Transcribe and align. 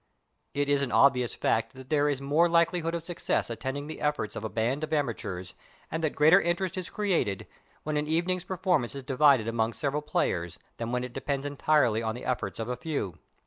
It 0.55 0.67
is 0.67 0.81
an 0.81 0.91
obvious 0.91 1.35
fact 1.35 1.73
that 1.75 1.91
there 1.91 2.09
is 2.09 2.19
more 2.19 2.49
likelihood 2.49 2.95
of 2.95 3.03
success 3.03 3.51
attending 3.51 3.85
the 3.85 4.01
efforts 4.01 4.35
of 4.35 4.43
a 4.43 4.49
band 4.49 4.83
of 4.83 4.91
Amateurs, 4.93 5.53
and 5.91 6.03
that 6.03 6.15
greater 6.15 6.41
interest 6.41 6.75
is 6.75 6.89
created, 6.89 7.45
when 7.83 7.97
an 7.97 8.07
evening's 8.07 8.43
per 8.43 8.57
formance 8.57 8.95
is 8.95 9.03
divided 9.03 9.47
among 9.47 9.73
several 9.73 10.01
players 10.01 10.57
than 10.77 10.91
when 10.91 11.03
it 11.03 11.13
depends 11.13 11.45
entirely 11.45 12.01
on 12.01 12.15
the 12.15 12.25
efforts 12.25 12.59
of 12.59 12.67
a 12.67 12.75
few. 12.75 13.19